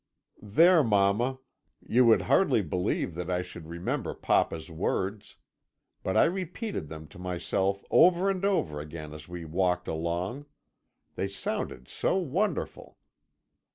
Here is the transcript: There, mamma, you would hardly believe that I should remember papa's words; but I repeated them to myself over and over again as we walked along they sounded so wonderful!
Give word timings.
There, 0.41 0.83
mamma, 0.83 1.37
you 1.85 2.05
would 2.07 2.23
hardly 2.23 2.63
believe 2.63 3.13
that 3.13 3.29
I 3.29 3.43
should 3.43 3.67
remember 3.67 4.15
papa's 4.15 4.71
words; 4.71 5.37
but 6.01 6.17
I 6.17 6.23
repeated 6.23 6.87
them 6.89 7.07
to 7.09 7.19
myself 7.19 7.83
over 7.91 8.27
and 8.27 8.43
over 8.43 8.79
again 8.79 9.13
as 9.13 9.29
we 9.29 9.45
walked 9.45 9.87
along 9.87 10.47
they 11.13 11.27
sounded 11.27 11.87
so 11.87 12.17
wonderful! 12.17 12.97